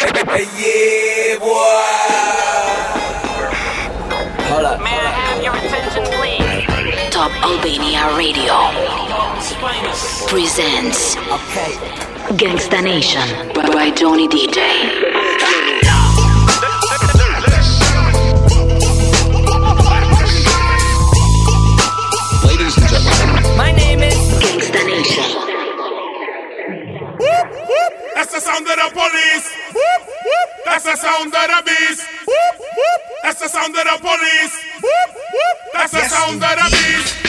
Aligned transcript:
yeah, 0.00 1.38
boy. 1.38 1.50
Hold 4.48 4.64
up. 4.64 4.80
May 4.80 4.90
I 4.90 5.10
have 5.12 5.42
your 5.42 5.54
attention, 5.54 6.04
please? 6.16 7.10
Top 7.10 7.30
Albania 7.44 8.16
Radio 8.16 8.54
presents. 10.28 11.16
Gangsta 12.36 12.82
Nation. 12.82 13.28
That's 28.14 28.32
the 28.34 28.40
sound 28.40 28.66
that 28.66 28.78
I 28.78 28.92
want. 28.94 29.09
That's 30.82 31.02
the 31.02 31.06
sound 31.06 31.26
of 31.26 31.32
the 31.32 31.62
beast. 31.66 32.08
Whoop, 32.26 32.58
whoop. 32.58 33.02
That's 33.22 33.40
the 33.40 33.48
sound 33.48 33.76
of 33.76 33.84
the 33.84 33.98
police. 34.00 34.64
Whoop, 34.82 35.14
whoop. 35.14 35.72
That's 35.74 35.92
the 35.92 35.98
yes, 35.98 36.10
sound 36.10 36.36
of 36.36 36.40
the 36.40 36.68
beast. 36.70 37.19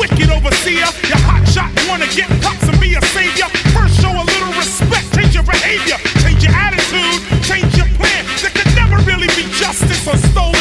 wicked 0.00 0.30
overseer. 0.32 0.88
Your 1.12 1.20
hot 1.28 1.44
shot 1.52 1.68
wanna 1.86 2.08
get 2.16 2.28
props 2.40 2.66
and 2.66 2.80
be 2.80 2.96
a 2.96 3.02
savior. 3.12 3.48
First, 3.76 4.00
show 4.00 4.10
a 4.10 4.24
little 4.24 4.52
respect, 4.56 5.12
change 5.14 5.34
your 5.34 5.44
behavior, 5.44 5.98
change 6.24 6.42
your 6.42 6.56
attitude, 6.56 7.20
change 7.44 7.76
your 7.76 7.88
plan. 8.00 8.24
There 8.40 8.50
could 8.56 8.72
never 8.74 8.96
really 9.04 9.28
be 9.36 9.44
justice 9.60 10.08
or 10.08 10.16
stolen. 10.16 10.59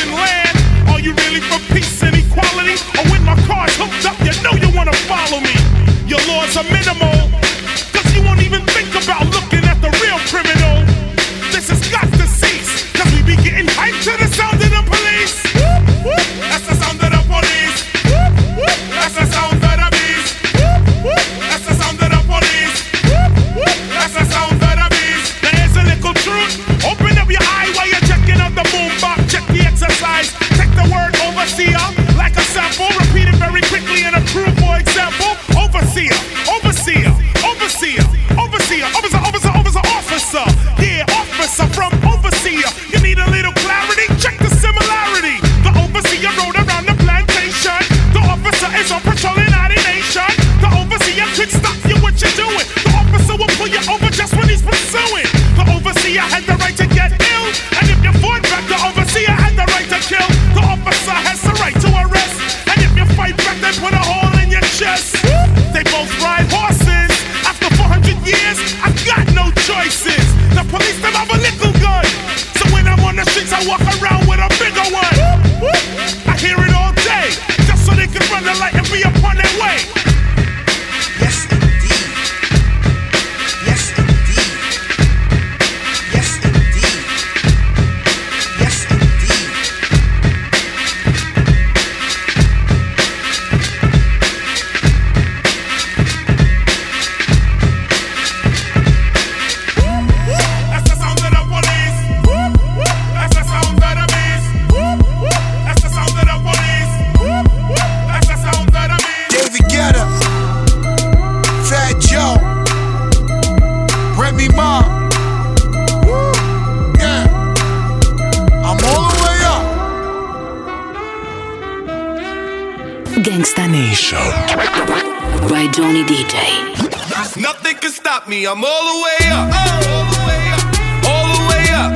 me. 128.30 128.46
I'm 128.46 128.64
all 128.64 128.84
the 128.86 128.98
way 129.02 129.26
up. 129.34 129.50
All 129.50 130.06
the 130.06 130.22
way 130.30 130.42
up. 130.54 130.62
All 131.10 131.26
the 131.34 131.42
way 131.50 131.66
up. 131.74 131.92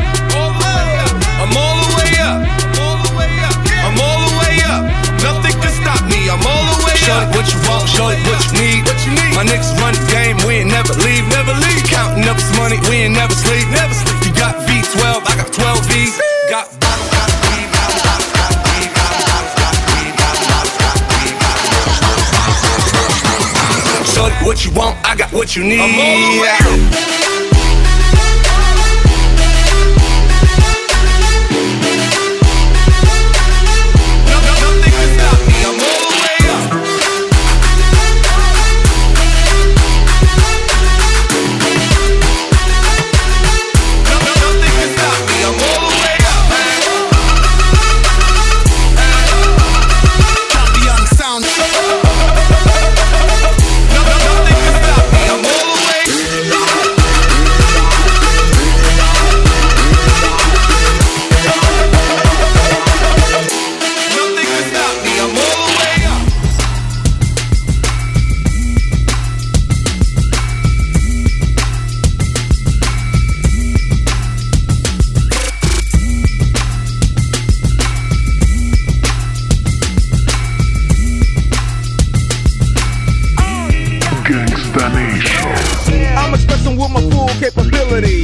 I'm 1.45 1.53
all 1.53 1.77
the 1.77 1.89
way 1.93 2.09
up. 2.25 2.41
I'm 3.85 3.97
all 4.01 4.19
the 4.25 4.33
way 4.41 4.55
up. 4.65 4.81
Nothing 5.21 5.53
can 5.61 5.73
stop 5.77 6.01
me. 6.09 6.29
I'm 6.33 6.41
all 6.41 6.65
the 6.73 6.77
way 6.89 6.97
up. 7.13 7.29
Shorty, 7.29 7.37
what 7.37 7.45
you 7.53 7.59
want? 7.69 7.85
show 7.85 8.09
Shorty, 8.09 8.17
what 8.25 8.41
you 8.49 9.13
need? 9.13 9.35
My 9.37 9.45
niggas 9.45 9.77
run 9.77 9.93
the 9.93 10.01
game. 10.09 10.37
We 10.47 10.65
ain't 10.65 10.71
never 10.73 10.93
leave. 11.05 11.12
you 25.55 25.63
need. 25.63 27.22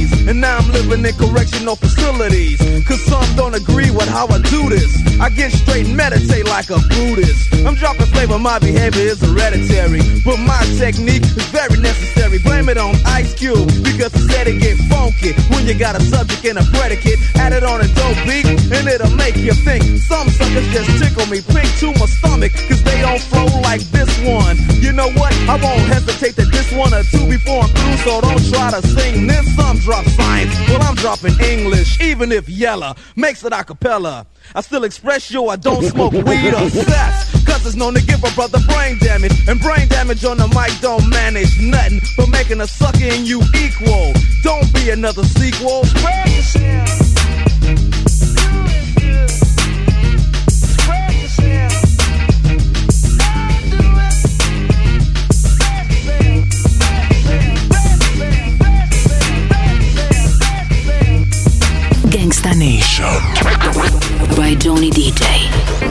And 0.00 0.40
now 0.40 0.58
I'm 0.58 0.69
even 0.90 1.06
in 1.06 1.14
correctional 1.14 1.76
facilities. 1.76 2.58
Cause 2.84 3.00
some 3.04 3.24
don't 3.36 3.54
agree 3.54 3.90
with 3.90 4.08
how 4.08 4.26
I 4.26 4.40
do 4.42 4.68
this. 4.68 4.90
I 5.20 5.30
get 5.30 5.52
straight 5.52 5.86
and 5.86 5.96
meditate 5.96 6.46
like 6.46 6.70
a 6.70 6.78
Buddhist. 6.88 7.52
I'm 7.64 7.74
dropping 7.74 8.06
flavor, 8.06 8.38
my 8.38 8.58
behavior 8.58 9.02
is 9.02 9.20
hereditary. 9.20 10.00
But 10.24 10.38
my 10.38 10.58
technique 10.78 11.22
is 11.22 11.46
very 11.54 11.78
necessary. 11.78 12.38
Blame 12.38 12.68
it 12.68 12.78
on 12.78 12.94
Ice 13.06 13.34
Cube, 13.34 13.68
because 13.84 14.12
he 14.14 14.22
said 14.28 14.48
it 14.48 14.58
get 14.60 14.78
funky. 14.90 15.32
When 15.54 15.66
you 15.66 15.74
got 15.74 15.94
a 15.94 16.02
subject 16.02 16.44
and 16.46 16.58
a 16.58 16.64
predicate, 16.74 17.18
add 17.36 17.52
it 17.52 17.62
on 17.62 17.80
a 17.80 17.88
dope 17.94 18.20
beat, 18.26 18.46
and 18.46 18.88
it'll 18.88 19.14
make 19.14 19.36
you 19.36 19.52
think. 19.52 19.84
Some 20.10 20.28
suckers 20.30 20.66
just 20.72 20.90
tickle 20.98 21.26
me 21.30 21.40
pink 21.40 21.70
to 21.78 21.92
my 22.00 22.06
stomach, 22.06 22.52
cause 22.68 22.82
they 22.82 23.00
don't 23.02 23.20
flow 23.30 23.46
like 23.62 23.82
this 23.94 24.10
one. 24.26 24.56
You 24.80 24.92
know 24.92 25.10
what? 25.12 25.32
I 25.46 25.56
won't 25.62 25.86
hesitate 25.86 26.34
to 26.36 26.46
diss 26.50 26.72
one 26.72 26.94
or 26.94 27.04
two 27.04 27.28
before 27.28 27.62
I'm 27.62 27.70
through, 27.70 27.96
so 28.02 28.20
don't 28.20 28.44
try 28.50 28.70
to 28.70 28.82
sing 28.86 29.26
this. 29.26 29.46
Some 29.56 29.78
drop 29.78 30.04
science, 30.06 30.54
well, 30.80 30.90
I'm 30.90 30.94
dropping 30.96 31.38
English, 31.40 32.00
even 32.00 32.32
if 32.32 32.48
Yella 32.48 32.96
makes 33.16 33.44
it 33.44 33.52
a 33.52 33.64
cappella. 33.64 34.26
I 34.54 34.60
still 34.62 34.84
express 34.84 35.30
yo, 35.30 35.48
I 35.48 35.56
don't 35.56 35.84
smoke 35.84 36.12
weed 36.12 36.54
or 36.54 36.68
sex. 36.70 37.44
Cause 37.44 37.66
it's 37.66 37.76
known 37.76 37.94
to 37.94 38.02
give 38.02 38.22
a 38.24 38.30
brother 38.34 38.58
brain 38.66 38.98
damage. 38.98 39.32
And 39.48 39.60
brain 39.60 39.88
damage 39.88 40.24
on 40.24 40.38
the 40.38 40.48
mic 40.48 40.80
don't 40.80 41.08
manage 41.10 41.60
nothing 41.60 42.00
but 42.16 42.28
making 42.28 42.60
a 42.60 42.66
sucker 42.66 43.04
in 43.04 43.26
you 43.26 43.42
equal. 43.56 44.12
Don't 44.42 44.72
be 44.74 44.90
another 44.90 45.24
sequel. 45.24 45.84
Spread. 45.84 46.79
By 64.50 64.56
Johnny 64.56 64.90
DJ. 64.90 65.89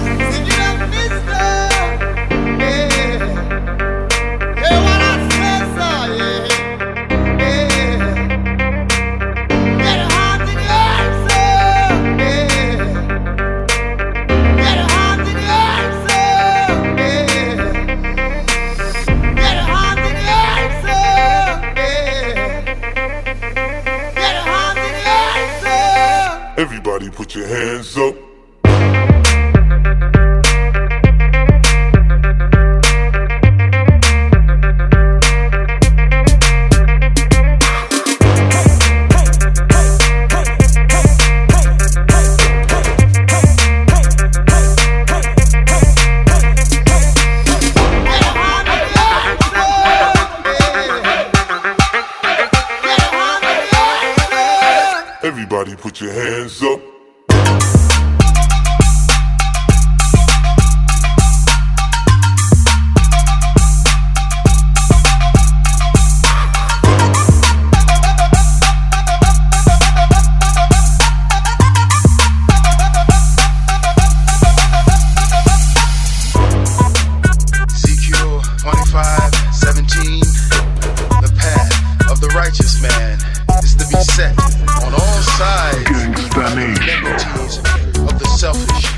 Put 55.80 56.02
your 56.02 56.12
hands 56.12 56.62
up. 56.62 56.99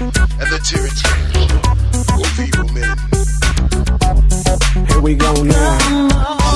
And 0.02 0.50
the 0.50 0.60
tyranny 0.66 1.46
of 2.18 2.40
evil 2.40 2.68
men. 2.74 2.98
Here 4.88 5.02
we 5.02 5.16
go 5.16 5.34
now. 5.44 6.08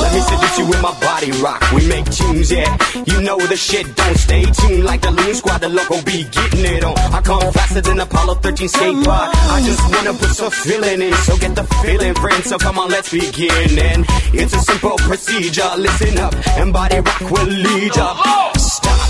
Let 0.02 0.14
me 0.14 0.22
seduce 0.22 0.58
you 0.60 0.66
with 0.68 0.82
my 0.82 1.00
body 1.00 1.32
rock. 1.44 1.62
We 1.72 1.88
make 1.88 2.06
tunes, 2.10 2.52
yeah. 2.52 2.76
You 3.06 3.22
know 3.22 3.38
the 3.38 3.56
shit 3.56 3.96
don't 3.96 4.18
stay 4.18 4.44
tuned 4.46 4.84
like 4.84 5.02
the 5.02 5.12
Loon 5.12 5.36
Squad. 5.36 5.62
The 5.62 5.70
local 5.70 6.02
be 6.04 6.24
getting 6.24 6.66
it 6.66 6.84
on. 6.84 6.98
I 7.14 7.22
come 7.22 7.52
faster 7.54 7.82
than 7.82 8.00
Apollo 8.00 8.36
13 8.36 8.68
skate 8.68 9.06
pod. 9.06 9.30
I 9.36 9.62
just 9.64 9.82
wanna 9.94 10.14
put 10.14 10.30
some 10.30 10.52
feeling 10.52 11.02
in, 11.02 11.14
so 11.14 11.38
get 11.38 11.56
the 11.56 11.64
feeling, 11.84 12.16
friend. 12.16 12.44
So 12.44 12.58
come 12.58 12.80
on, 12.80 12.90
let's 12.90 13.12
begin. 13.12 13.80
And 13.80 14.06
it's 14.34 14.54
a 14.54 14.60
simple 14.60 14.98
procedure. 14.98 15.70
Listen 15.78 16.18
up, 16.18 16.34
and 16.58 16.74
body 16.74 17.00
rock 17.00 17.22
will 17.22 17.48
lead 17.48 17.96
ya. 17.96 18.52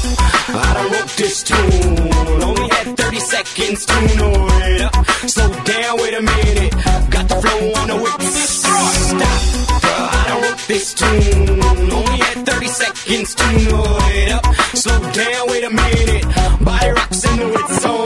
I 0.07 0.89
wrote 0.91 1.09
this 1.17 1.43
tune. 1.43 2.43
Only 2.43 2.67
had 2.69 2.97
30 2.97 3.19
seconds 3.19 3.85
to 3.85 3.97
know 4.17 4.33
it. 4.71 5.29
Slow 5.29 5.49
down, 5.63 5.97
wait 5.97 6.13
a 6.13 6.21
minute. 6.21 6.73
Got 7.09 7.27
the 7.29 7.35
flow 7.43 7.81
on 7.81 7.87
the 7.87 7.97
whip. 8.03 8.21
Stop. 8.21 9.41
I 9.83 10.39
wrote 10.41 10.63
this 10.67 10.93
tune. 10.93 11.63
Only 11.91 12.17
had 12.25 12.45
30 12.45 12.67
seconds 12.67 13.35
to 13.35 13.45
know 13.65 13.83
it 14.19 14.31
up. 14.31 14.45
Slow 14.75 14.99
down, 15.11 15.47
wait 15.49 15.63
a 15.63 15.69
minute. 15.69 16.25
Body 16.63 16.89
rocks 16.91 17.25
and 17.25 17.41
it's 17.41 17.85
on 17.85 18.04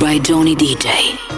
By 0.00 0.18
Johnny 0.18 0.56
DJ. 0.56 1.29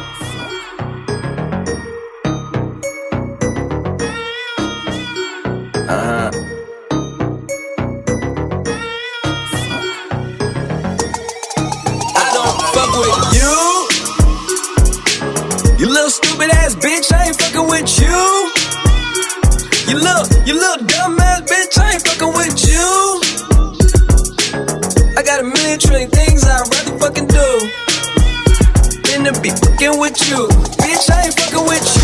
With 29.99 30.29
you. 30.29 30.49
Bitch, 30.79 31.11
I 31.11 31.27
ain't 31.27 31.35
fucking 31.35 31.67
with 31.67 31.97
you. 31.97 32.02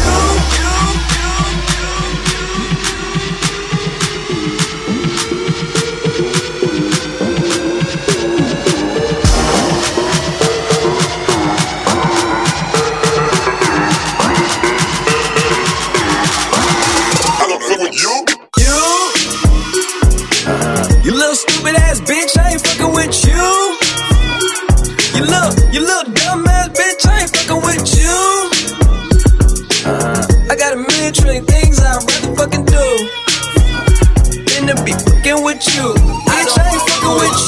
With 35.44 35.64
you. 35.74 35.94
Bitch, 36.26 36.58
I 36.58 36.70
ain't 36.72 36.82
fucking 36.88 37.14
with 37.18 37.47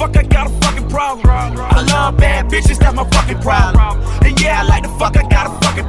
Fuck, 0.00 0.16
I 0.16 0.22
got 0.22 0.46
a 0.46 0.50
fucking 0.64 0.88
problem. 0.88 1.26
I 1.28 1.82
love 1.82 2.16
bad 2.16 2.46
bitches, 2.46 2.78
that's 2.78 2.96
my 2.96 3.04
fucking 3.10 3.40
problem. 3.40 4.00
And 4.24 4.40
yeah, 4.40 4.60
I 4.60 4.62
like 4.62 4.82
the 4.84 4.88
fuck, 4.98 5.16
I 5.16 5.29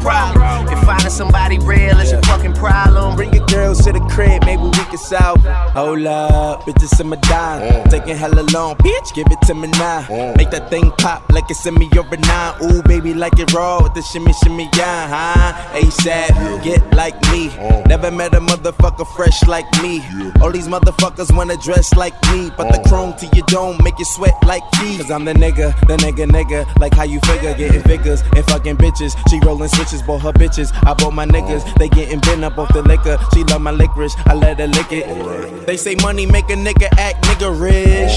problem. 0.01 0.67
If 0.67 0.79
finding 0.85 1.09
somebody 1.09 1.59
real 1.59 1.99
is 1.99 2.11
your 2.11 2.21
fucking 2.23 2.53
problem, 2.53 3.15
Bring 3.15 3.33
your 3.33 3.45
girls 3.47 3.83
to 3.85 3.91
the 3.91 3.99
crib, 4.11 4.45
maybe 4.45 4.63
we 4.63 4.71
can 4.71 4.97
solve. 4.97 5.45
it. 5.45 5.51
Hold 5.77 6.05
up, 6.05 6.61
bitches 6.63 6.99
in 6.99 7.07
my 7.09 7.15
dime. 7.17 7.61
Mm. 7.61 7.89
Taking 7.89 8.15
hella 8.17 8.41
long, 8.53 8.75
bitch, 8.77 9.13
give 9.13 9.27
it 9.29 9.39
to 9.47 9.53
me 9.53 9.67
now. 9.69 10.01
Mm. 10.03 10.37
Make 10.37 10.49
that 10.51 10.69
thing 10.69 10.91
pop 10.97 11.29
like 11.31 11.49
it's 11.49 11.65
in 11.65 11.73
me 11.75 11.89
over 11.97 12.17
nine. 12.17 12.53
Ooh, 12.63 12.81
baby, 12.83 13.13
like 13.13 13.37
it 13.39 13.51
raw 13.53 13.81
with 13.83 13.93
the 13.93 14.01
shimmy, 14.01 14.33
shimmy, 14.43 14.69
yeah, 14.75 15.07
huh? 15.07 15.77
ASAP, 15.79 16.63
get 16.63 16.81
like 16.93 17.15
me. 17.31 17.49
Mm. 17.49 17.87
Never 17.87 18.11
met 18.11 18.33
a 18.33 18.39
motherfucker 18.39 19.05
fresh 19.15 19.45
like 19.47 19.65
me. 19.81 20.01
All 20.41 20.51
these 20.51 20.67
motherfuckers 20.67 21.35
wanna 21.35 21.57
dress 21.57 21.93
like 21.95 22.13
me. 22.31 22.49
But 22.55 22.71
the 22.71 22.81
chrome 22.87 23.13
to 23.17 23.25
your 23.35 23.45
dome 23.47 23.77
make 23.83 23.99
you 23.99 24.05
sweat 24.05 24.35
like 24.45 24.63
me. 24.81 24.97
Cause 24.97 25.11
I'm 25.11 25.25
the 25.25 25.33
nigga, 25.33 25.77
the 25.87 25.97
nigga, 25.97 26.25
nigga. 26.29 26.65
Like 26.79 26.93
how 26.93 27.03
you 27.03 27.19
figure, 27.21 27.53
getting 27.55 27.81
figures 27.83 28.21
and 28.35 28.45
fucking 28.45 28.77
bitches. 28.77 29.11
She 29.29 29.39
rolling 29.45 29.67
switches, 29.69 29.90
bought 30.05 30.21
her 30.21 30.31
bitches. 30.31 30.71
I 30.85 30.93
bought 30.93 31.13
my 31.13 31.25
niggas, 31.25 31.63
they 31.77 31.89
getting 31.89 32.19
bent 32.19 32.43
up 32.43 32.57
off 32.57 32.71
the 32.73 32.83
liquor. 32.83 33.17
She 33.33 33.43
love 33.45 33.61
my 33.61 33.71
licorice, 33.71 34.15
I 34.25 34.35
let 34.35 34.59
her 34.59 34.67
lick 34.67 34.91
it. 34.91 35.65
They 35.65 35.77
say 35.77 35.95
money 35.95 36.25
make 36.25 36.49
a 36.49 36.55
nigga 36.55 36.87
act 36.97 37.23
nigga 37.25 37.49
rich. 37.59 38.15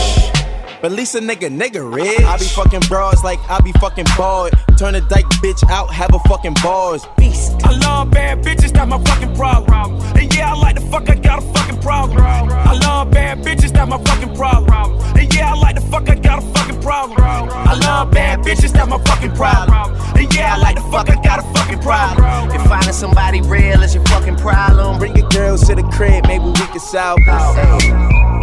But 0.81 0.93
at 0.93 0.99
least 0.99 1.15
a 1.15 1.21
nigga, 1.21 1.49
nigga 1.49 1.83
rich. 1.95 2.21
I 2.21 2.37
be 2.37 2.45
fucking 2.45 2.83
broads 2.89 3.25
like 3.25 3.39
I 3.49 3.59
be 3.61 3.73
fucking 3.73 4.05
bored. 4.19 4.53
Turn 4.77 4.95
a 4.95 5.01
dyke 5.01 5.25
bitch 5.41 5.65
out, 5.71 5.91
have 5.93 6.13
a 6.15 6.19
fucking 6.29 6.57
bars. 6.63 7.07
Beast. 7.17 7.55
I 7.65 7.75
love 7.79 8.11
bad 8.11 8.45
bitches, 8.45 8.73
that's 8.73 8.89
my 8.89 9.03
fucking 9.03 9.35
problem. 9.35 10.01
And 10.15 10.35
yeah, 10.35 10.53
I 10.53 10.57
like 10.57 10.75
the 10.75 10.83
fuck, 10.83 11.09
I 11.09 11.15
got 11.15 11.43
a 11.43 11.47
fucking 11.55 11.81
problem. 11.81 12.21
I 12.23 12.79
love 12.83 13.11
bad 13.11 13.39
bitches, 13.39 13.73
that's 13.73 13.89
my 13.89 13.97
fucking 13.97 14.37
problem. 14.37 15.01
And 15.17 15.35
yeah, 15.35 15.53
I 15.53 15.57
like 15.57 15.77
the 15.77 15.81
fuck, 15.81 16.09
I 16.11 16.17
got 16.17 16.43
a 16.43 16.47
fucking 16.49 16.64
problem. 16.85 17.19
I 17.21 17.75
love 17.81 18.11
bad 18.11 18.41
bitches, 18.41 18.73
that's 18.73 18.89
my 18.89 18.99
fucking 18.99 19.33
problem. 19.33 19.97
And 20.17 20.33
yeah, 20.35 20.55
I 20.55 20.59
like 20.59 20.77
the 20.77 20.83
fuck, 20.93 21.09
I 21.09 21.21
got 21.23 21.39
a 21.39 21.47
fucking 21.57 21.81
problem. 21.81 22.51
if 22.51 22.63
finding 22.69 22.93
somebody 22.93 23.41
real 23.41 23.83
is 23.83 23.95
your 23.95 24.05
fucking 24.05 24.37
problem, 24.37 24.99
Bring 24.99 25.17
your 25.17 25.29
girls 25.31 25.67
to 25.69 25.75
the 25.75 25.83
crib, 25.85 26.27
maybe 26.27 26.45
we 26.45 26.67
can 26.73 26.81
solve 26.81 27.19
it. 27.21 28.35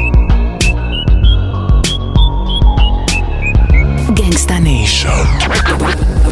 Gangsta 4.17 4.61
Nation. 4.61 5.11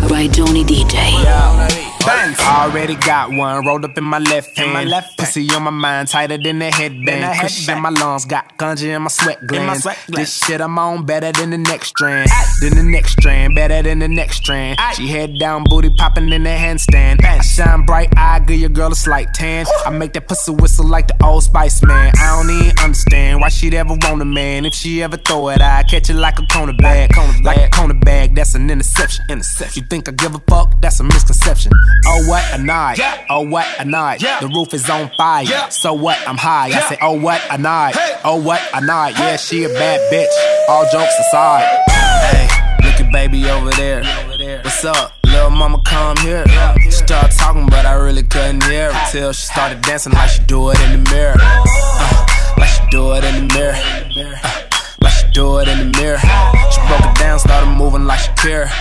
By 0.10 0.28
Johnny 0.28 0.63
DJ. 0.63 1.88
Banks. 2.06 2.39
Already 2.41 2.96
got 2.96 3.32
one 3.32 3.65
rolled 3.65 3.86
up 3.86 3.98
in 3.98 4.03
my 4.03 4.20
left 4.20 4.58
hand. 4.58 4.74
my 4.74 4.84
left 4.84 5.18
Pussy 5.18 5.50
on 5.51 5.63
my 5.63 5.72
mind, 5.72 6.08
tighter 6.08 6.38
than 6.38 6.62
a 6.62 6.72
headband. 6.72 7.39
Cushion 7.39 7.75
in 7.75 7.82
my 7.82 7.89
lungs, 7.89 8.25
got 8.25 8.58
ganja 8.58 8.96
in 8.96 9.01
my 9.01 9.10
sweat 9.10 9.46
glands. 9.46 9.86
This 10.08 10.44
shit 10.44 10.62
I'm 10.62 10.77
on 10.79 11.06
better 11.06 11.32
than 11.32 11.51
the 11.51 11.58
next 11.58 11.89
strand. 11.89 12.29
Than 12.62 12.75
the 12.75 12.84
next 12.84 13.12
strand, 13.13 13.56
better 13.56 13.82
than 13.84 14.00
the 14.00 14.08
next 14.08 14.38
strand. 14.38 14.79
She 14.96 15.08
head 15.08 15.38
down, 15.39 15.65
booty 15.65 15.89
popping 15.89 16.32
in 16.32 16.44
the 16.44 16.50
handstand. 16.50 17.24
I 17.24 17.41
shine 17.41 17.86
bright, 17.86 18.10
I 18.18 18.39
give 18.39 18.60
your 18.60 18.70
girl 18.70 18.91
a 18.91 18.96
slight 18.96 19.34
tan. 19.34 19.65
I 19.86 19.89
make 19.89 20.13
that 20.13 20.27
pussy 20.27 20.51
whistle 20.51 20.86
like 20.86 21.08
the 21.08 21.24
old 21.24 21.44
Spice 21.44 21.84
Man. 21.84 22.12
I 22.20 22.36
don't 22.36 22.50
even 22.50 22.77
understand 22.79 23.41
why 23.41 23.50
she'd 23.50 23.74
ever 23.74 23.96
want 24.01 24.22
a 24.22 24.25
man. 24.25 24.65
If 24.65 24.74
she 24.74 25.03
ever 25.03 25.18
throw 25.18 25.50
it, 25.50 25.62
I 25.62 25.84
catch 25.84 26.10
it 26.10 26.15
like 26.15 26.39
a 26.39 26.44
cornerback. 26.44 27.15
Like 27.44 27.58
a 27.58 27.70
cornerback, 27.70 28.36
that's 28.36 28.56
an 28.56 28.70
interception. 28.70 29.25
Interception. 29.29 29.84
You 29.84 29.88
think 29.89 30.10
I 30.10 30.12
give 30.12 30.34
a 30.36 30.41
fuck? 30.50 30.79
That's 30.82 31.00
a 31.00 31.03
misconception. 31.03 31.72
Oh 32.05 32.27
what 32.27 32.43
a 32.53 32.58
night. 32.62 33.00
Oh 33.29 33.41
what 33.41 33.67
a 33.79 33.86
night. 33.86 34.19
The 34.19 34.48
roof 34.48 34.74
is 34.74 34.89
on 34.89 35.12
fire. 35.17 35.46
So 35.69 35.93
what? 35.93 36.17
I'm 36.27 36.38
high. 36.38 36.67
I 36.67 36.79
say, 36.89 36.98
oh 37.01 37.19
what 37.19 37.41
a 37.50 37.58
night. 37.58 37.96
Oh 38.24 38.41
what 38.41 38.62
a 38.74 38.81
night. 38.81 39.15
Yeah, 39.17 39.38
she 39.38 39.63
a 39.63 39.69
bad 39.69 40.00
bitch. 40.12 40.69
All 40.69 40.84
jokes 40.91 41.13
aside. 41.19 41.65
Hey, 42.31 42.48
look 42.84 43.00
at 43.00 43.12
baby 43.12 43.50
over 43.50 43.69
there. 43.72 44.03
What's 44.63 44.84
up? 44.86 45.13
Little 45.25 45.51
mama 45.51 45.79
come 45.86 46.17
here. 46.17 46.43
She 46.84 46.91
started 46.91 47.31
talking, 47.38 47.67
but 47.67 47.86
I 47.86 47.93
really 47.93 48.24
couldn't 48.24 48.63
hear 48.63 48.91
her 48.91 49.12
till 49.12 49.31
she 49.34 49.46
started 49.46 49.81
dancing 49.81 50.13
like 50.13 50.29
she 50.29 50.43
do 50.43 50.69
it 50.72 50.79
in 50.81 51.03
the 51.03 51.12
mirror. 51.12 51.36
Uh, 51.39 52.25
like 52.58 52.69
she 52.69 52.81
do 52.89 53.13
it 53.13 53.24
in 53.24 53.48
the 53.48 53.53
mirror. 53.53 53.75
Uh, 53.75 54.62
like 55.01 55.13
she 55.13 55.27
do 55.31 55.60
it 55.60 55.67
in 55.67 55.77
the 55.77 55.98
mirror. 56.00 56.17
She 56.17 56.81
broke 56.88 57.05
it 57.05 57.19
down, 57.19 57.39
started 57.39 57.69
moving 57.77 58.05
like 58.05 58.19
she 58.19 58.31
care. 58.38 58.72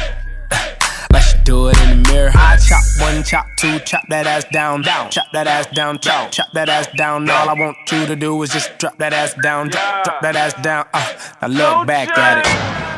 Do 1.44 1.68
it 1.68 1.80
in 1.82 2.02
the 2.02 2.12
mirror. 2.12 2.30
I 2.34 2.58
chop 2.58 2.82
one, 3.00 3.22
chop 3.24 3.46
two, 3.56 3.78
chop 3.80 4.02
that 4.08 4.26
ass 4.26 4.44
down, 4.52 4.82
down, 4.82 5.10
chop 5.10 5.26
that 5.32 5.46
ass 5.46 5.66
down, 5.66 5.98
chop, 5.98 6.30
chop 6.30 6.52
that 6.52 6.68
ass 6.68 6.88
down. 6.96 7.28
All 7.30 7.48
I 7.48 7.54
want 7.54 7.76
you 7.90 8.04
to 8.06 8.16
do 8.16 8.42
is 8.42 8.50
just 8.50 8.76
drop 8.78 8.98
that 8.98 9.12
ass 9.12 9.34
down, 9.42 9.70
drop, 9.70 10.04
drop 10.04 10.20
that 10.20 10.36
ass 10.36 10.54
down. 10.62 10.86
Uh, 10.92 11.14
now 11.40 11.48
look 11.48 11.86
back 11.86 12.16
at 12.18 12.44
it. 12.44 12.97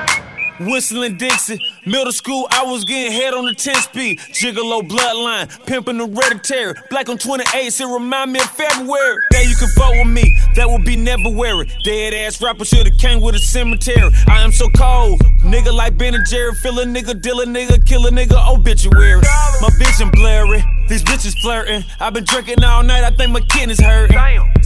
Whistling 0.61 1.17
Dixie, 1.17 1.59
middle 1.87 2.13
school, 2.13 2.47
I 2.51 2.65
was 2.65 2.85
getting 2.85 3.13
head 3.13 3.33
on 3.33 3.47
the 3.47 3.55
10 3.55 3.75
speed. 3.77 4.19
Gigolo 4.19 4.87
bloodline, 4.87 5.49
pimping 5.65 5.97
hereditary. 5.97 6.75
Black 6.91 7.09
on 7.09 7.17
28, 7.17 7.49
it 7.55 7.85
remind 7.87 8.33
me 8.33 8.41
of 8.41 8.51
February. 8.51 9.19
There 9.31 9.49
you 9.49 9.57
can 9.57 9.69
vote 9.75 9.93
with 10.05 10.13
me, 10.13 10.39
that 10.57 10.69
would 10.69 10.85
be 10.85 10.97
never 10.97 11.31
weary. 11.31 11.71
Dead 11.83 12.13
ass 12.13 12.43
rapper 12.43 12.67
should've 12.67 12.99
came 12.99 13.23
with 13.23 13.37
a 13.37 13.39
cemetery. 13.39 14.11
I 14.29 14.43
am 14.43 14.53
so 14.53 14.69
cold, 14.77 15.21
nigga 15.41 15.73
like 15.73 15.97
Ben 15.97 16.15
and 16.15 16.27
Jerry. 16.27 16.53
Fill 16.57 16.79
a 16.81 16.85
nigga, 16.85 17.21
deal 17.23 17.41
a 17.41 17.47
nigga, 17.47 17.85
kill 17.87 18.07
a 18.07 18.11
nigga, 18.11 18.37
obituary. 18.47 19.23
My 19.63 19.71
and 20.01 20.13
blurry, 20.13 20.63
these 20.89 21.03
bitches 21.03 21.39
flirting. 21.41 21.85
I've 22.01 22.13
been 22.13 22.25
drinking 22.25 22.63
all 22.65 22.83
night, 22.83 23.05
I 23.05 23.11
think 23.11 23.33
my 23.33 23.41
kidneys 23.41 23.81
hurting. 23.81 24.17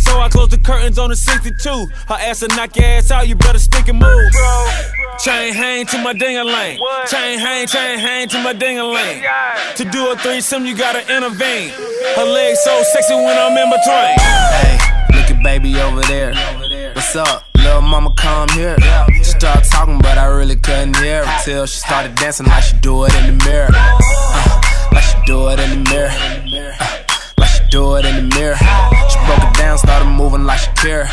So 0.05 0.21
I 0.21 0.29
close 0.29 0.49
the 0.49 0.59
curtains 0.59 0.99
on 0.99 1.11
the 1.11 1.17
62. 1.17 1.87
Her 2.09 2.15
ass 2.15 2.43
will 2.43 2.49
knock 2.57 2.77
your 2.77 2.87
ass 2.87 3.11
out, 3.11 3.27
you 3.29 3.35
better 3.35 3.59
stick 3.59 3.89
and 3.89 3.99
move. 3.99 4.33
Bro. 4.33 4.67
Chain 5.25 5.55
hang 5.55 5.87
to 5.87 5.99
my 6.03 6.13
ding-a-ling. 6.13 6.79
Chain 7.09 7.39
hang, 7.39 7.67
chain 7.67 7.99
hang 7.99 8.29
to 8.29 8.43
my 8.43 8.53
ding-a-ling. 8.53 9.23
To 9.77 9.85
do 9.85 10.11
a 10.11 10.17
threesome, 10.17 10.67
you 10.67 10.77
gotta 10.77 11.01
intervene. 11.15 11.71
Her 12.17 12.25
legs 12.25 12.61
so 12.65 12.83
sexy 12.93 13.15
when 13.15 13.39
I'm 13.39 13.57
in 13.57 13.71
between. 13.71 14.19
Hey, 14.19 14.79
look 15.17 15.31
at 15.31 15.43
baby 15.43 15.81
over 15.81 16.03
there. 16.03 16.35
What's 16.95 17.17
up? 17.17 17.45
Little 17.57 17.81
mama 17.81 18.13
come 18.17 18.49
here. 18.51 18.77
She 19.17 19.25
started 19.25 19.65
talking, 19.71 19.99
but 19.99 20.19
I 20.19 20.27
really 20.27 20.57
couldn't 20.57 20.97
hear 20.99 21.25
her 21.25 21.45
till 21.45 21.65
she 21.67 21.79
started 21.79 22.15
dancing 22.17 22.47
like 22.47 22.63
she 22.63 22.77
do 22.79 23.05
it 23.05 23.15
in 23.15 23.39
the 23.39 23.45
mirror. 23.45 23.71
Uh, 23.73 24.61
like 24.93 25.05
she 25.05 25.17
do 25.25 25.49
it 25.49 25.61
in 25.61 25.71
the 25.83 25.91
mirror. 25.91 26.44
Do 27.75 27.97
it 27.97 28.05
in 28.05 28.15
the 28.15 28.37
mirror. 28.37 28.55
She 28.55 29.19
broke 29.27 29.43
it 29.43 29.55
down, 29.59 29.79
started 29.79 30.05
moving 30.05 30.45
like 30.45 30.61
she 30.61 30.71
care. 30.77 31.11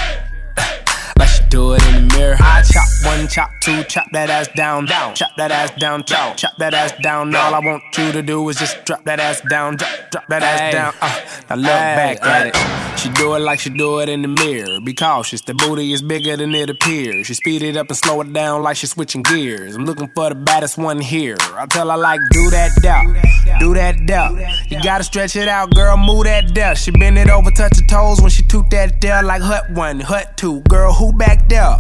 Like 1.18 1.28
she 1.28 1.41
do 1.52 1.74
it 1.74 1.86
in 1.88 2.08
the 2.08 2.16
mirror. 2.16 2.38
I 2.40 2.64
chop 2.64 2.88
one, 3.04 3.28
chop 3.28 3.52
two, 3.60 3.84
chop 3.84 4.06
that 4.14 4.30
ass 4.30 4.48
down, 4.56 4.86
down, 4.86 5.14
chop 5.14 5.32
that 5.38 5.52
ass 5.52 5.72
down, 5.78 6.04
chop, 6.06 6.38
chop 6.38 6.56
that 6.58 6.74
ass 6.74 6.94
down. 7.04 7.36
All 7.36 7.54
I 7.54 7.60
want 7.60 7.84
you 7.98 8.12
to 8.14 8.22
do 8.22 8.48
is 8.50 8.58
just 8.58 8.84
drop 8.86 9.04
that 9.04 9.20
ass 9.20 9.42
down, 9.50 9.76
drop, 9.76 9.90
drop 10.12 10.28
that 10.30 10.42
ass 10.42 10.74
down. 10.74 10.94
Uh, 11.02 11.22
now 11.50 11.56
look 11.56 11.68
back 11.68 12.24
at 12.24 12.48
it. 12.48 13.00
She 13.00 13.10
do 13.10 13.36
it 13.36 13.40
like 13.40 13.60
she 13.60 13.70
do 13.70 14.00
it 14.00 14.10
in 14.10 14.22
the 14.22 14.28
mirror. 14.28 14.80
Be 14.80 14.94
cautious, 14.94 15.42
the 15.42 15.54
booty 15.54 15.92
is 15.92 16.02
bigger 16.02 16.38
than 16.38 16.56
it 16.56 16.70
appears. 16.70 17.28
She 17.28 17.34
speed 17.34 17.64
it 17.64 17.76
up 17.76 17.90
and 17.90 17.98
slow 17.98 18.22
it 18.22 18.32
down 18.32 18.64
like 18.64 18.78
she 18.78 18.88
switching 18.88 19.22
gears. 19.24 19.76
I'm 19.76 19.86
looking 19.86 20.10
for 20.16 20.30
the 20.30 20.36
baddest 20.36 20.78
one 20.78 21.02
here. 21.02 21.36
I 21.54 21.66
tell 21.66 21.90
her 21.90 21.98
like, 21.98 22.22
do 22.32 22.50
that 22.52 22.72
doubt, 22.82 23.60
do 23.60 23.74
that 23.74 24.06
doubt. 24.06 24.40
You 24.70 24.82
gotta 24.82 25.04
stretch 25.04 25.36
it 25.36 25.50
out, 25.50 25.76
girl, 25.76 25.98
move 25.98 26.24
that 26.26 26.54
doubt. 26.54 26.78
She 26.78 26.92
bend 26.92 27.18
it 27.18 27.30
over, 27.30 27.52
touch 27.52 27.78
her 27.78 27.88
toes 27.88 28.22
when 28.22 28.30
she 28.30 28.44
toot 28.44 28.70
that 28.70 29.02
there 29.02 29.22
like 29.22 29.42
hut 29.42 29.70
one, 29.72 30.00
hut 30.00 30.38
two. 30.38 30.62
Girl, 30.62 30.94
who 30.94 31.12
back 31.12 31.41
there? 31.52 31.76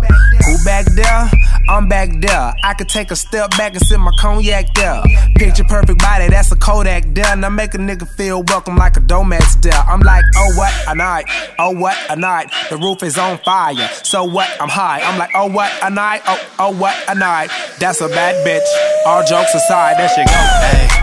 Who 0.45 0.63
back 0.65 0.85
there? 0.93 1.31
I'm 1.69 1.87
back 1.87 2.09
there. 2.19 2.53
I 2.63 2.73
could 2.73 2.89
take 2.89 3.09
a 3.11 3.15
step 3.15 3.51
back 3.51 3.73
and 3.73 3.81
sip 3.81 3.99
my 3.99 4.11
cognac 4.19 4.73
there. 4.73 5.01
Picture 5.35 5.63
perfect 5.63 5.99
body, 5.99 6.27
that's 6.27 6.51
a 6.51 6.55
Kodak 6.57 7.05
there. 7.13 7.35
Now 7.37 7.49
make 7.49 7.73
a 7.73 7.77
nigga 7.77 8.07
feel 8.07 8.43
welcome 8.43 8.75
like 8.75 8.97
a 8.97 8.99
Domex 8.99 9.61
there. 9.61 9.73
I'm 9.73 10.01
like, 10.01 10.23
oh 10.35 10.53
what 10.57 10.73
a 10.87 10.95
night, 10.95 11.25
oh 11.57 11.71
what 11.71 11.97
a 12.09 12.15
night. 12.15 12.51
The 12.69 12.77
roof 12.77 13.01
is 13.03 13.17
on 13.17 13.37
fire, 13.39 13.89
so 14.03 14.25
what? 14.25 14.49
I'm 14.59 14.69
high. 14.69 14.99
I'm 15.01 15.17
like, 15.17 15.31
oh 15.35 15.47
what 15.47 15.71
a 15.81 15.89
night, 15.89 16.21
oh 16.27 16.39
oh 16.59 16.71
what 16.77 16.95
a 17.07 17.15
night. 17.15 17.49
That's 17.79 18.01
a 18.01 18.09
bad 18.09 18.35
bitch. 18.45 18.67
All 19.05 19.23
jokes 19.25 19.55
aside, 19.55 19.97
that 19.97 20.11
shit 20.11 20.27
go. 20.27 20.97
Hey, 20.97 21.00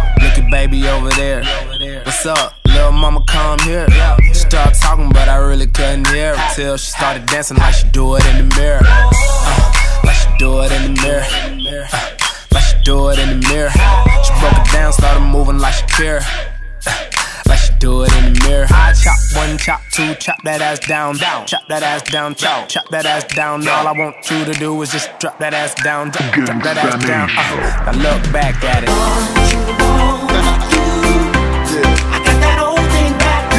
baby 0.51 0.89
over 0.89 1.11
there. 1.11 1.45
What's 2.05 2.25
up? 2.27 2.55
Little 2.67 2.93
mama 2.93 3.23
come 3.27 3.59
here. 3.61 3.87
She 4.29 4.35
started 4.35 4.75
talking, 4.81 5.11
but 5.11 5.29
I 5.29 5.37
really 5.37 5.67
couldn't 5.67 6.07
hear 6.09 6.37
her 6.37 6.55
till 6.55 6.77
she 6.77 6.91
started 6.91 7.27
dancing 7.27 7.57
like 7.59 7.75
she 7.75 7.89
do 7.89 8.17
it 8.17 8.27
in 8.27 8.49
the 8.49 8.57
mirror. 8.57 8.81
Uh, 8.85 9.73
like 10.05 10.39
do 10.39 10.61
it 10.63 10.73
in 10.73 10.95
the 10.95 11.03
mirror. 11.03 11.25
Uh, 11.93 12.11
like 12.53 12.65
she 12.65 12.83
do 12.85 13.09
it 13.11 13.19
in 13.19 13.41
the 13.41 13.49
mirror. 13.49 13.71
She 13.71 14.33
broke 14.41 14.59
it 14.59 14.73
down, 14.73 14.93
started 14.93 15.21
moving 15.21 15.59
like 15.59 15.75
Shakira. 15.75 16.23
Uh, 16.87 17.11
like 17.49 17.59
she 17.59 17.73
do 17.79 18.03
it 18.05 18.13
in 18.17 18.33
the 18.33 18.41
mirror. 18.47 18.67
I 18.71 18.93
chop 18.93 19.17
one, 19.35 19.59
chop 19.59 19.81
two, 19.93 20.15
chop 20.15 20.43
that 20.45 20.61
ass 20.61 20.79
down, 20.81 21.17
down, 21.17 21.47
chop 21.47 21.63
that 21.69 21.83
ass 21.83 22.03
down, 22.03 22.35
chop, 22.35 22.69
chop 22.69 22.89
that 22.91 23.07
ass 23.07 23.25
down. 23.25 23.67
All 23.69 23.87
I 23.87 23.93
want 23.93 24.17
you 24.31 24.45
to 24.45 24.53
do 24.53 24.81
is 24.83 24.93
just 24.93 25.11
drop 25.19 25.39
that 25.41 25.55
ass 25.55 25.75
down, 25.83 26.11
drop, 26.11 26.33
drop 26.33 26.63
that 26.63 26.77
ass 26.79 27.05
down. 27.05 27.31
Uh, 27.31 27.93
now 27.93 28.15
look 28.15 28.33
back 28.33 28.63
at 28.65 28.85
it. 28.85 30.28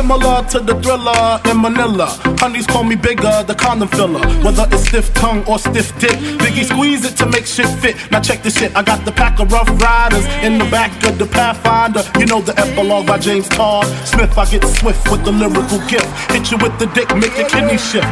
Similar 0.00 0.42
to 0.48 0.60
the 0.60 0.80
thriller 0.80 1.38
in 1.44 1.60
Manila. 1.60 2.06
Honeys 2.40 2.66
call 2.66 2.84
me 2.84 2.96
bigger, 2.96 3.44
the 3.46 3.54
condom 3.54 3.88
filler. 3.88 4.26
Whether 4.42 4.66
it's 4.72 4.88
stiff 4.88 5.12
tongue 5.12 5.44
or 5.44 5.58
stiff 5.58 5.92
dick, 6.00 6.16
Biggie 6.40 6.64
squeeze 6.64 7.04
it 7.04 7.18
to 7.18 7.26
make 7.26 7.44
shit 7.44 7.68
fit. 7.80 7.96
Now 8.10 8.22
check 8.22 8.42
this 8.42 8.56
shit, 8.58 8.74
I 8.74 8.82
got 8.82 9.04
the 9.04 9.12
pack 9.12 9.40
of 9.40 9.52
rough 9.52 9.68
riders 9.82 10.24
in 10.42 10.56
the 10.56 10.64
back 10.70 10.90
of 11.06 11.18
the 11.18 11.26
Pathfinder. 11.26 12.02
You 12.18 12.24
know 12.24 12.40
the 12.40 12.58
epilogue 12.58 13.08
by 13.08 13.18
James 13.18 13.46
Todd 13.50 13.84
Smith. 14.06 14.38
I 14.38 14.46
get 14.46 14.64
swift 14.64 15.06
with 15.10 15.22
the 15.22 15.32
lyrical 15.32 15.80
gift. 15.86 16.08
Hit 16.32 16.50
you 16.50 16.56
with 16.56 16.78
the 16.78 16.86
dick, 16.96 17.14
make 17.16 17.36
your 17.36 17.50
kidney 17.50 17.76
shift. 17.76 18.08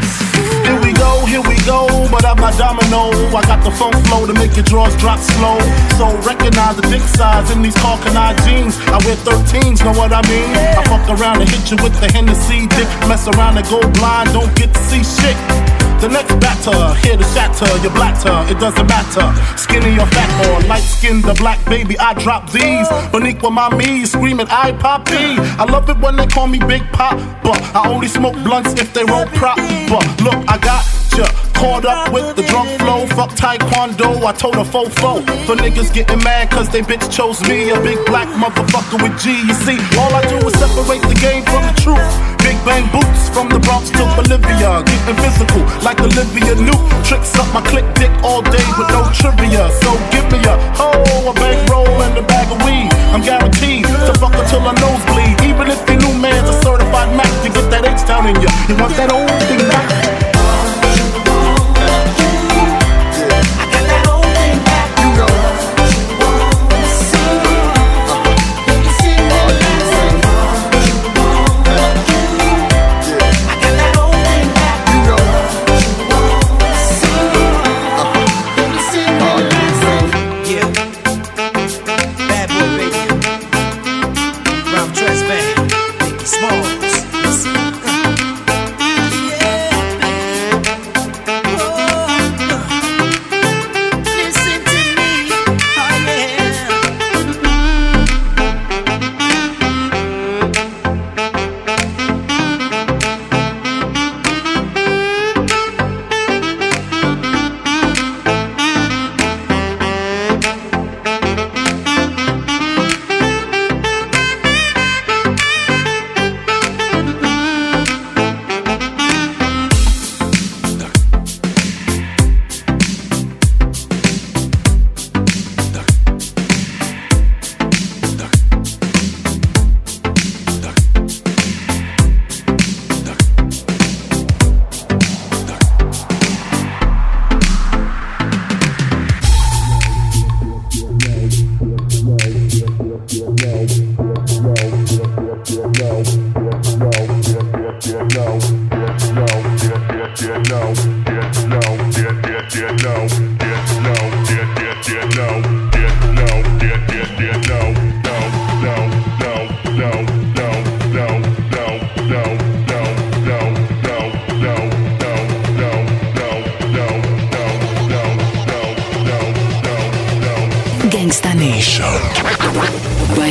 Go, 0.98 1.24
here 1.26 1.42
we 1.42 1.56
go, 1.64 1.86
but 2.10 2.26
I'm 2.26 2.36
not 2.36 2.58
domino. 2.58 3.14
I 3.30 3.42
got 3.46 3.62
the 3.62 3.70
funk 3.70 3.94
flow 4.06 4.26
to 4.26 4.34
make 4.34 4.54
your 4.56 4.64
drawers 4.66 4.96
drop 4.96 5.20
slow. 5.20 5.58
So 5.96 6.10
recognize 6.26 6.76
the 6.76 6.86
dick 6.90 7.02
size 7.02 7.50
in 7.50 7.62
these 7.62 7.76
Karl 7.76 7.98
Kani 7.98 8.34
jeans. 8.44 8.76
I 8.90 8.98
wear 9.06 9.16
13s, 9.22 9.84
know 9.84 9.94
what 9.94 10.12
I 10.12 10.22
mean? 10.26 10.50
I 10.74 10.82
fuck 10.90 11.06
around 11.08 11.40
and 11.40 11.48
hit 11.48 11.70
you 11.70 11.78
with 11.82 11.94
the 12.00 12.10
Hennessy 12.10 12.66
dick. 12.66 12.88
Mess 13.06 13.28
around 13.28 13.58
and 13.58 13.66
go 13.68 13.80
blind, 13.98 14.32
don't 14.32 14.54
get 14.56 14.74
to 14.74 14.80
see 14.90 15.04
shit. 15.06 15.38
The 16.00 16.08
next 16.08 16.38
batter, 16.38 16.94
here 17.02 17.16
to 17.16 17.24
shatter 17.34 17.66
your 17.82 17.90
blatter, 17.90 18.46
it 18.52 18.60
doesn't 18.60 18.86
matter. 18.86 19.26
Skinny 19.58 19.98
or 19.98 20.06
fat 20.06 20.30
or 20.46 20.68
light 20.68 20.82
skinned, 20.82 21.24
the 21.24 21.34
black 21.34 21.58
baby, 21.64 21.98
I 21.98 22.14
drop 22.14 22.52
these. 22.52 22.86
Beneath 23.10 23.42
with 23.42 23.52
my 23.52 23.74
me, 23.74 24.06
screaming, 24.06 24.46
I 24.48 24.70
poppy. 24.78 25.34
I 25.58 25.64
love 25.64 25.90
it 25.90 25.98
when 25.98 26.14
they 26.14 26.28
call 26.28 26.46
me 26.46 26.60
Big 26.60 26.84
Pop, 26.92 27.18
but 27.42 27.60
I 27.74 27.88
only 27.88 28.06
smoke 28.06 28.34
blunts 28.44 28.80
if 28.80 28.94
they 28.94 29.02
roll 29.02 29.26
prop. 29.34 29.56
But 29.90 30.06
look, 30.22 30.38
I 30.46 30.56
got 30.58 30.84
ya. 31.18 31.26
Caught 31.58 31.84
up 31.90 32.12
with 32.14 32.36
the 32.38 32.46
drunk 32.46 32.70
flow, 32.78 33.02
fuck 33.18 33.34
taekwondo, 33.34 34.22
I 34.22 34.32
told 34.32 34.54
a 34.54 34.64
fofo. 34.64 35.18
For 35.46 35.58
niggas 35.58 35.92
getting 35.92 36.22
mad 36.22 36.50
cause 36.50 36.70
they 36.70 36.82
bitch 36.82 37.10
chose 37.10 37.42
me, 37.50 37.70
a 37.70 37.80
big 37.82 37.98
black 38.06 38.30
motherfucker 38.38 39.02
with 39.02 39.18
G. 39.18 39.34
You 39.42 39.54
see, 39.66 39.78
all 39.98 40.14
I 40.14 40.22
do 40.30 40.38
is 40.46 40.54
separate 40.54 41.02
the 41.02 41.18
game 41.18 41.42
from 41.50 41.66
the 41.66 41.74
truth. 41.82 42.06
Big 42.46 42.54
bang 42.62 42.86
boots 42.94 43.28
from 43.34 43.50
the 43.50 43.58
Bronx 43.58 43.90
to 43.98 44.06
Bolivia, 44.14 44.86
getting 44.86 45.18
physical 45.18 45.62
like 45.82 45.98
Olivia 45.98 46.54
Newt. 46.54 46.78
Tricks 47.02 47.34
up 47.34 47.50
my 47.50 47.62
click 47.66 47.86
dick 47.98 48.12
all 48.22 48.40
day 48.42 48.66
with 48.78 48.88
no 48.94 49.02
trivia. 49.10 49.66
So 49.82 49.90
give 50.14 50.26
me 50.30 50.38
a 50.46 50.54
hoe, 50.78 51.26
a 51.26 51.34
bankroll, 51.34 51.90
and 52.06 52.14
a 52.14 52.22
bag 52.22 52.46
of 52.54 52.62
weed. 52.62 52.94
I'm 53.10 53.22
guaranteed 53.26 53.82
to 54.06 54.14
fuck 54.14 54.34
until 54.38 54.62
I 54.62 54.78
nosebleed. 54.78 55.34
Even 55.42 55.66
if 55.74 55.82
your 55.90 55.98
new 55.98 56.14
man's 56.22 56.48
a 56.48 56.56
certified 56.62 57.10
Mac, 57.18 57.30
you 57.42 57.50
get 57.50 57.66
that 57.74 57.82
H 57.82 58.06
down 58.06 58.30
in 58.30 58.38
you. 58.38 58.50
You 58.70 58.78
want 58.78 58.94
that 58.94 59.10
old 59.10 59.26
thing 59.50 59.58
back? 59.66 60.27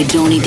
By 0.08 0.14
Johnny 0.14 0.47